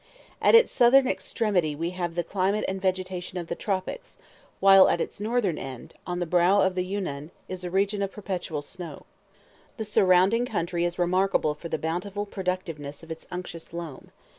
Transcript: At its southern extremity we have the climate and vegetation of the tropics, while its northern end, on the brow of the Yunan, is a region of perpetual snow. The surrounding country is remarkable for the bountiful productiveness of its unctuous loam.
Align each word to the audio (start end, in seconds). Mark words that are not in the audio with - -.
At 0.41 0.55
its 0.55 0.71
southern 0.71 1.07
extremity 1.07 1.75
we 1.75 1.91
have 1.91 2.15
the 2.15 2.23
climate 2.23 2.65
and 2.67 2.81
vegetation 2.81 3.37
of 3.37 3.49
the 3.49 3.53
tropics, 3.55 4.17
while 4.59 4.87
its 4.87 5.19
northern 5.19 5.59
end, 5.59 5.93
on 6.07 6.17
the 6.17 6.25
brow 6.25 6.61
of 6.61 6.73
the 6.73 6.81
Yunan, 6.83 7.29
is 7.47 7.63
a 7.63 7.69
region 7.69 8.01
of 8.01 8.11
perpetual 8.11 8.63
snow. 8.63 9.05
The 9.77 9.85
surrounding 9.85 10.47
country 10.47 10.85
is 10.85 10.97
remarkable 10.97 11.53
for 11.53 11.69
the 11.69 11.77
bountiful 11.77 12.25
productiveness 12.25 13.03
of 13.03 13.11
its 13.11 13.27
unctuous 13.31 13.73
loam. 13.73 14.09